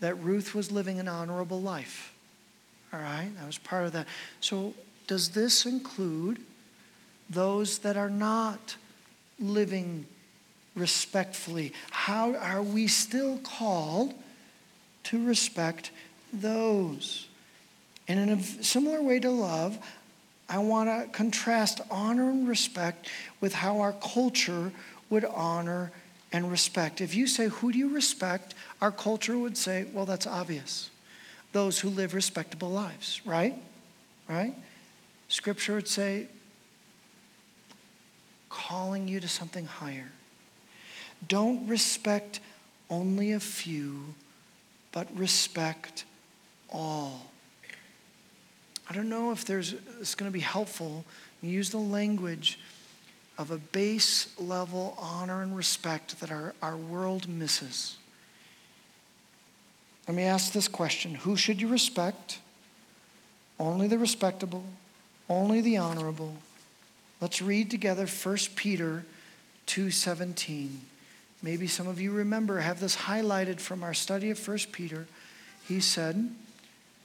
[0.00, 2.12] that Ruth was living an honorable life.
[2.92, 3.30] All right?
[3.38, 4.06] That was part of that.
[4.40, 4.74] So,
[5.06, 6.38] does this include
[7.30, 8.76] those that are not
[9.38, 10.06] living
[10.74, 11.72] respectfully?
[11.90, 14.14] How are we still called
[15.04, 15.90] to respect
[16.32, 17.26] those?
[18.08, 19.78] And in a similar way to love,
[20.48, 23.08] I want to contrast honor and respect
[23.40, 24.72] with how our culture
[25.10, 25.90] would honor
[26.32, 27.00] and respect.
[27.00, 28.54] If you say, Who do you respect?
[28.80, 30.90] our culture would say, Well, that's obvious.
[31.52, 33.54] Those who live respectable lives, right?
[34.28, 34.54] Right?
[35.28, 36.28] Scripture would say,
[38.48, 40.10] calling you to something higher.
[41.26, 42.40] Don't respect
[42.90, 44.14] only a few,
[44.92, 46.04] but respect
[46.70, 47.30] all.
[48.88, 51.04] I don't know if there's, it's going to be helpful.
[51.42, 52.58] Use the language
[53.38, 57.96] of a base level honor and respect that our, our world misses.
[60.06, 62.38] Let me ask this question Who should you respect?
[63.58, 64.64] Only the respectable,
[65.28, 66.36] only the honorable.
[67.20, 69.04] Let's read together 1 Peter
[69.66, 70.80] 2:17.
[71.42, 75.06] Maybe some of you remember have this highlighted from our study of 1 Peter.
[75.66, 76.34] He said,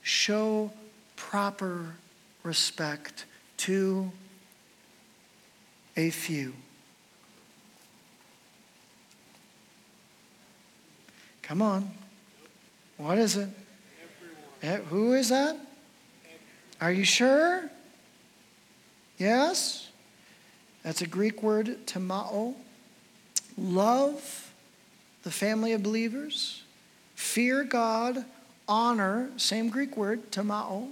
[0.02, 0.72] "Show
[1.16, 1.96] proper
[2.42, 3.24] respect
[3.58, 4.10] to
[5.96, 6.54] a few.
[11.42, 11.90] Come on.
[12.96, 13.48] What is it?
[14.62, 14.86] Everyone.
[14.88, 15.56] Who is that?
[16.80, 17.70] Are you sure?
[19.22, 19.88] Yes?
[20.82, 22.56] That's a Greek word, timao.
[23.56, 24.52] Love
[25.22, 26.64] the family of believers,
[27.14, 28.24] fear God,
[28.66, 30.88] honor, same Greek word, timao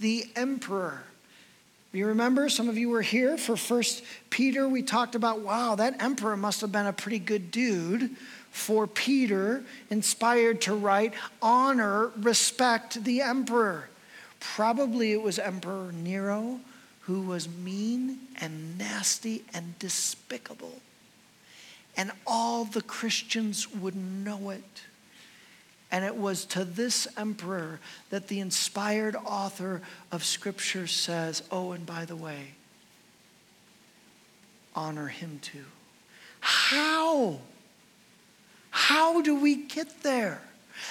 [0.00, 1.02] the emperor.
[1.92, 4.66] You remember, some of you were here for First Peter.
[4.66, 8.16] We talked about, wow, that emperor must have been a pretty good dude
[8.50, 13.90] for Peter, inspired to write, honor, respect the emperor.
[14.40, 16.58] Probably it was Emperor Nero
[17.02, 20.80] who was mean and nasty and despicable.
[21.96, 24.82] And all the Christians would know it.
[25.90, 31.84] And it was to this emperor that the inspired author of Scripture says, Oh, and
[31.84, 32.52] by the way,
[34.74, 35.64] honor him too.
[36.40, 37.40] How?
[38.70, 40.40] How do we get there?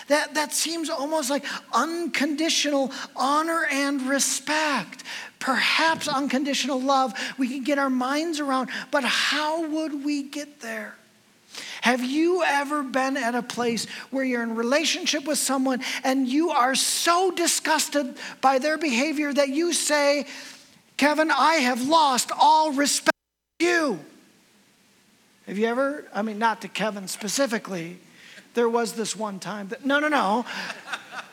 [0.07, 5.03] That, that seems almost like unconditional honor and respect.
[5.39, 10.95] Perhaps unconditional love we can get our minds around, but how would we get there?
[11.81, 16.51] Have you ever been at a place where you're in relationship with someone and you
[16.51, 20.27] are so disgusted by their behavior that you say,
[20.97, 23.17] Kevin, I have lost all respect
[23.59, 23.99] for you?
[25.47, 27.97] Have you ever, I mean, not to Kevin specifically,
[28.53, 30.45] there was this one time that, no, no, no.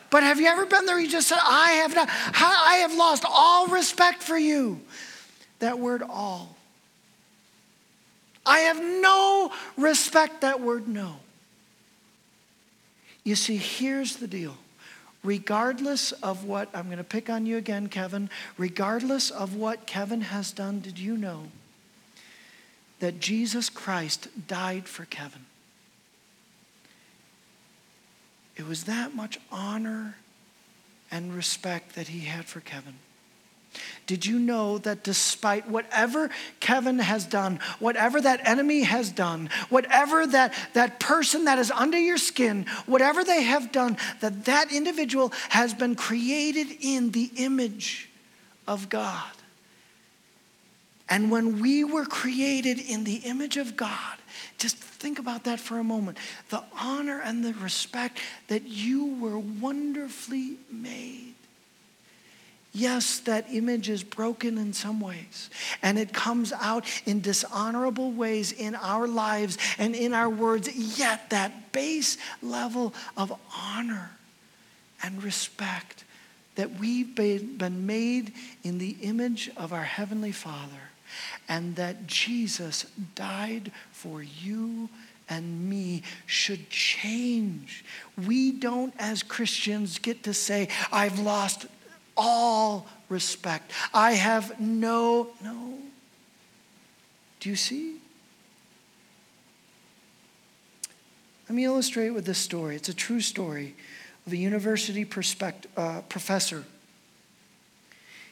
[0.09, 0.99] But have you ever been there?
[0.99, 4.79] You just said, I have not, I have lost all respect for you.
[5.59, 6.55] That word all
[8.49, 11.17] I have no respect, that word no.
[13.23, 14.57] You see, here's the deal.
[15.23, 20.21] Regardless of what, I'm going to pick on you again, Kevin, regardless of what Kevin
[20.21, 21.43] has done, did you know
[22.99, 25.45] that Jesus Christ died for Kevin?
[28.59, 30.17] It was that much honor
[31.09, 32.95] and respect that he had for Kevin.
[34.05, 36.29] Did you know that despite whatever
[36.59, 41.97] Kevin has done, whatever that enemy has done, whatever that, that person that is under
[41.97, 48.09] your skin, whatever they have done, that that individual has been created in the image
[48.67, 49.31] of God?
[51.07, 54.17] And when we were created in the image of God,
[54.57, 56.17] just think about that for a moment.
[56.49, 61.33] The honor and the respect that you were wonderfully made.
[62.71, 65.49] Yes, that image is broken in some ways,
[65.81, 70.69] and it comes out in dishonorable ways in our lives and in our words,
[70.99, 74.11] yet that base level of honor
[75.01, 76.03] and respect
[76.55, 78.33] that we've been made
[78.63, 80.91] in the image of our Heavenly Father,
[81.47, 82.85] and that Jesus
[83.15, 84.87] died for you
[85.27, 87.83] and me should change.
[88.25, 91.65] We don't, as Christians, get to say, I've lost
[92.15, 93.71] all respect.
[93.93, 95.73] I have no, no.
[97.41, 97.97] Do you see?
[101.47, 102.75] Let me illustrate with this story.
[102.75, 103.75] It's a true story
[104.25, 105.07] of a university
[105.75, 106.63] uh, professor.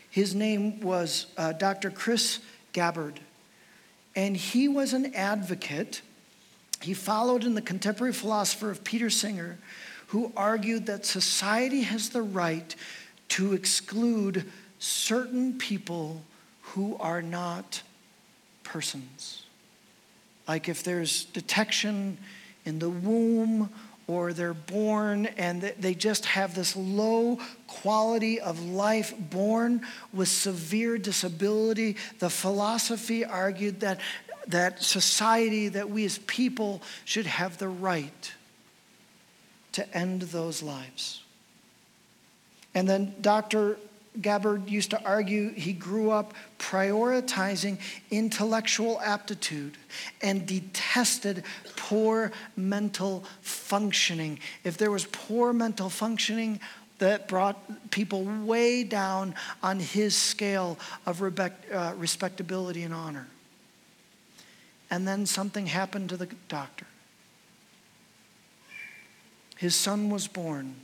[0.10, 1.90] His name was uh, Dr.
[1.90, 2.40] Chris
[2.74, 3.20] Gabbard,
[4.18, 6.02] and he was an advocate.
[6.82, 9.60] He followed in the contemporary philosopher of Peter Singer,
[10.08, 12.76] who argued that society has the right
[13.30, 16.24] to exclude certain people
[16.62, 17.84] who are not
[18.64, 19.44] persons.
[20.48, 22.18] Like if there's detection
[22.66, 23.70] in the womb
[24.08, 30.98] or they're born and they just have this low quality of life, born with severe
[30.98, 31.98] disability.
[32.20, 34.00] The philosophy argued that,
[34.48, 38.34] that society, that we as people should have the right
[39.74, 41.22] to end those lives.
[42.74, 43.78] And then Dr.
[44.22, 47.80] Gabbard used to argue he grew up prioritizing
[48.12, 49.78] intellectual aptitude
[50.22, 51.44] and detested
[51.76, 54.40] poor mental functioning.
[54.64, 56.60] If there was poor mental functioning,
[57.00, 63.28] that brought people way down on his scale of uh, respectability and honor.
[64.90, 66.88] And then something happened to the doctor.
[69.58, 70.76] His son was born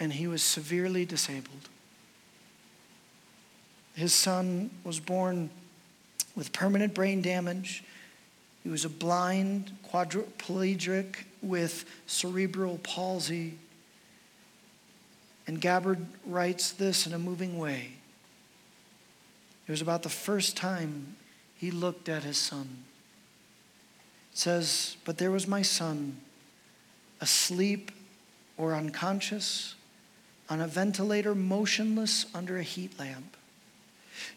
[0.00, 1.68] and he was severely disabled.
[3.94, 5.50] His son was born
[6.34, 7.84] with permanent brain damage.
[8.64, 13.58] He was a blind quadriplegic with cerebral palsy.
[15.46, 17.90] And Gabbard writes this in a moving way.
[19.66, 21.16] It was about the first time
[21.58, 22.84] he looked at his son.
[24.32, 26.16] It says, But there was my son,
[27.20, 27.90] asleep
[28.56, 29.74] or unconscious
[30.50, 33.36] on a ventilator, motionless under a heat lamp.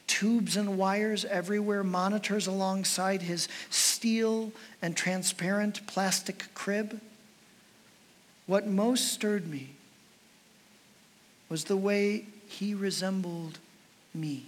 [0.05, 4.51] Tubes and wires everywhere, monitors alongside his steel
[4.81, 7.01] and transparent plastic crib.
[8.45, 9.71] What most stirred me
[11.49, 13.57] was the way he resembled
[14.13, 14.45] me.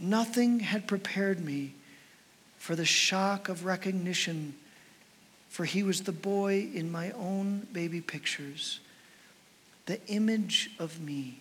[0.00, 1.74] Nothing had prepared me
[2.56, 4.54] for the shock of recognition,
[5.48, 8.80] for he was the boy in my own baby pictures,
[9.88, 11.40] the image of me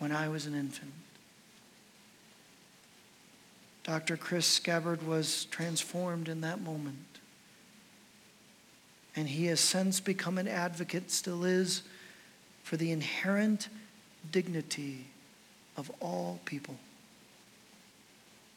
[0.00, 0.90] when I was an infant.
[3.84, 4.16] Dr.
[4.16, 7.20] Chris Gabbard was transformed in that moment.
[9.14, 11.82] And he has since become an advocate, still is,
[12.64, 13.68] for the inherent
[14.32, 15.06] dignity
[15.76, 16.74] of all people.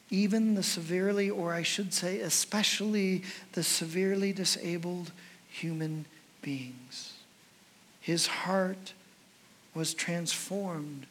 [0.09, 3.21] Even the severely, or I should say, especially
[3.51, 5.11] the severely disabled
[5.49, 6.05] human
[6.41, 7.12] beings.
[8.04, 8.91] His heart
[9.74, 11.06] was transformed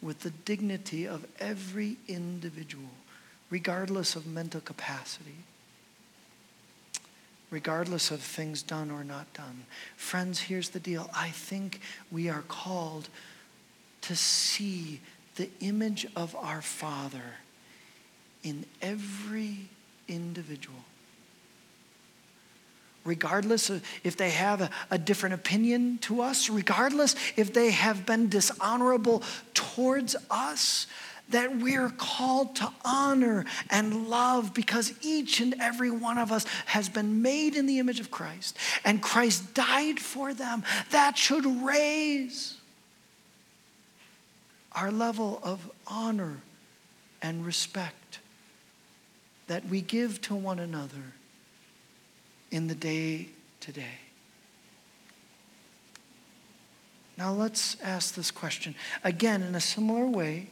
[0.00, 2.88] with the dignity of every individual,
[3.50, 5.36] regardless of mental capacity,
[7.50, 9.66] regardless of things done or not done.
[9.98, 11.10] Friends, here's the deal.
[11.14, 13.10] I think we are called
[14.00, 15.00] to see
[15.36, 17.34] the image of our Father
[18.42, 19.68] in every
[20.08, 20.84] individual
[23.04, 23.70] regardless
[24.02, 29.22] if they have a, a, different opinion to us, regardless if they have been dishonorable
[29.52, 30.86] towards us,
[31.30, 36.88] that we're called to honor and love because each and every one of us has
[36.88, 40.62] been made in the image of Christ and Christ died for them.
[40.90, 42.56] That should raise
[44.72, 46.38] our level of honor
[47.22, 48.18] and respect
[49.46, 51.14] that we give to one another
[52.54, 53.26] in the day
[53.58, 53.98] today.
[57.18, 58.76] Now let's ask this question.
[59.02, 60.50] Again, in a similar way,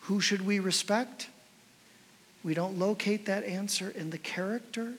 [0.00, 1.28] who should we respect?
[2.42, 4.94] We don't locate that answer in the character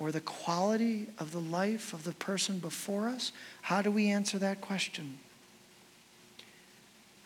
[0.00, 3.30] or the quality of the life of the person before us.
[3.62, 5.20] How do we answer that question?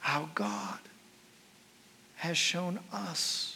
[0.01, 0.81] How God
[2.17, 3.54] has shown us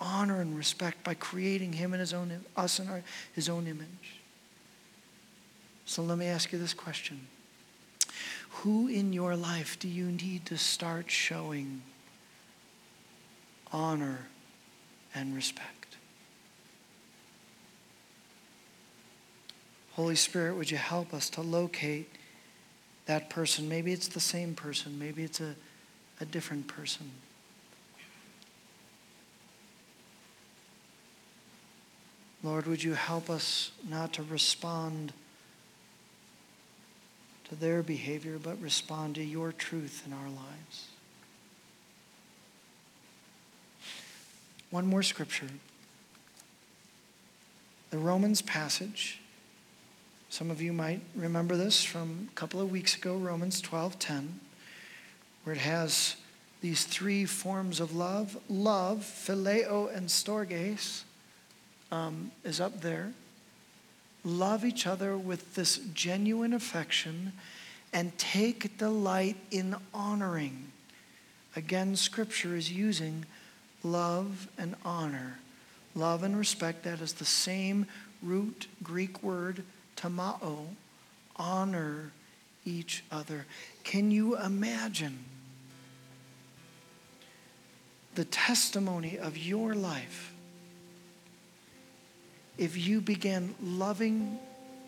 [0.00, 3.02] honor and respect by creating him in his own us in our,
[3.34, 4.20] his own image.
[5.84, 7.26] So let me ask you this question.
[8.50, 11.82] Who in your life do you need to start showing
[13.72, 14.26] honor
[15.14, 15.96] and respect?
[19.92, 22.08] Holy Spirit, would you help us to locate
[23.06, 23.68] that person?
[23.68, 25.54] Maybe it's the same person, maybe it's a,
[26.20, 27.10] a different person.
[32.42, 35.12] Lord, would you help us not to respond
[37.48, 40.88] to their behavior, but respond to your truth in our lives?
[44.70, 45.48] One more scripture.
[47.90, 49.20] The Romans passage.
[50.30, 54.38] Some of you might remember this from a couple of weeks ago, Romans 12:10,
[55.42, 56.14] where it has
[56.60, 61.02] these three forms of love, love, phileo and storges
[61.90, 63.12] um, is up there.
[64.24, 67.32] Love each other with this genuine affection
[67.92, 70.70] and take delight in honoring.
[71.56, 73.24] Again, Scripture is using
[73.82, 75.38] love and honor.
[75.94, 77.86] Love and respect, that is the same
[78.22, 79.64] root Greek word,
[79.96, 80.66] timao,
[81.36, 82.12] honor
[82.64, 83.46] each other.
[83.82, 85.18] Can you imagine
[88.14, 90.32] the testimony of your life
[92.60, 94.38] if you began loving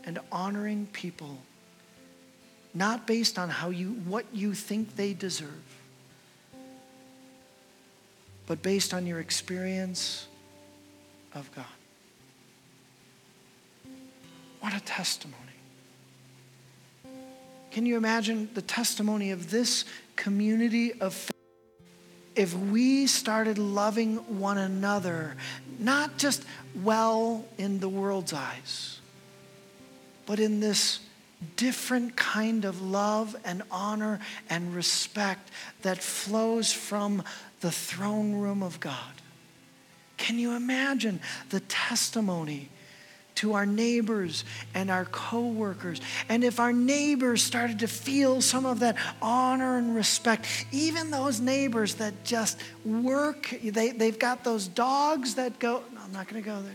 [0.04, 1.38] and honoring people
[2.74, 5.72] not based on how you what you think they deserve
[8.46, 10.26] but based on your experience
[11.34, 11.64] of God.
[14.60, 15.38] What a testimony.
[17.70, 21.32] Can you imagine the testimony of this community of faith
[22.34, 25.36] if we started loving one another,
[25.82, 26.44] not just
[26.82, 29.00] well in the world's eyes,
[30.26, 31.00] but in this
[31.56, 35.50] different kind of love and honor and respect
[35.82, 37.22] that flows from
[37.60, 39.12] the throne room of God.
[40.16, 41.20] Can you imagine
[41.50, 42.68] the testimony
[43.36, 46.00] to our neighbors and our coworkers.
[46.28, 51.40] And if our neighbors started to feel some of that honor and respect, even those
[51.40, 56.42] neighbors that just work, they, they've got those dogs that go, no, I'm not going
[56.42, 56.72] to go there.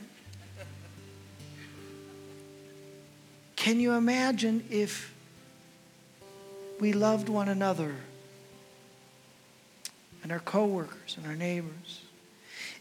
[3.55, 5.13] Can you imagine if
[6.79, 7.95] we loved one another
[10.23, 12.01] and our coworkers and our neighbors?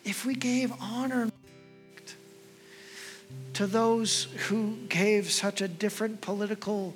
[0.05, 1.31] If we gave honor
[3.57, 6.93] to those who gave such a different political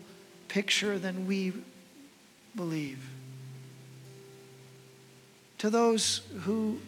[0.46, 1.54] picture than we
[2.54, 2.98] believe.
[5.56, 6.78] To those who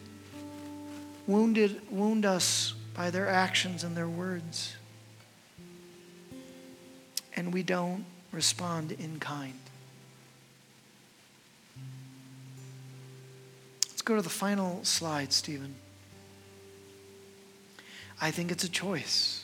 [1.25, 4.75] wounded, wound us by their actions and their words,
[7.35, 9.57] and we don't respond in kind.
[13.89, 15.73] Let's go to the final slide, Stephen.
[18.21, 19.42] I think it's a choice.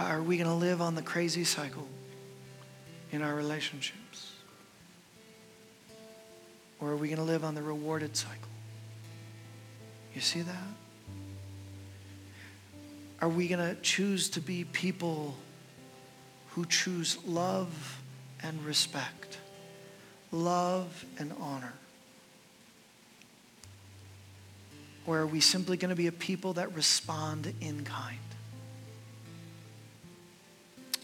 [0.00, 1.86] Are we going to live on the crazy cycle
[3.12, 4.32] in our relationships?
[6.80, 8.48] Or are we going to live on the rewarded cycle?
[10.14, 10.56] You see that?
[13.20, 15.34] Are we going to choose to be people
[16.52, 18.00] who choose love
[18.42, 19.36] and respect,
[20.32, 21.74] love and honor?
[25.06, 28.16] Or are we simply going to be a people that respond in kind?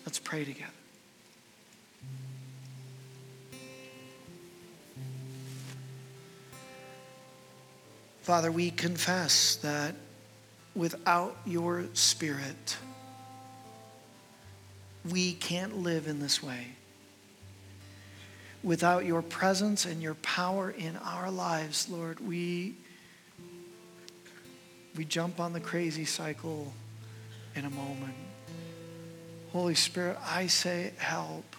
[0.06, 0.70] Let's pray together.
[8.22, 9.94] Father, we confess that
[10.74, 12.76] without your Spirit,
[15.10, 16.68] we can't live in this way.
[18.62, 22.74] Without your presence and your power in our lives, Lord, we,
[24.96, 26.72] we jump on the crazy cycle
[27.54, 28.25] in a moment.
[29.56, 31.56] Holy Spirit, I say help.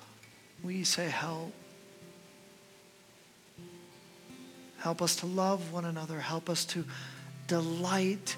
[0.64, 1.52] We say help.
[4.78, 6.20] Help us to love one another.
[6.20, 6.86] Help us to
[7.48, 8.36] delight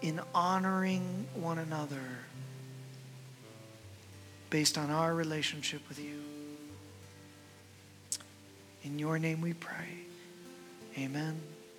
[0.00, 2.00] in honoring one another
[4.48, 6.22] based on our relationship with you.
[8.82, 10.06] In your name we pray.
[10.96, 11.38] Amen.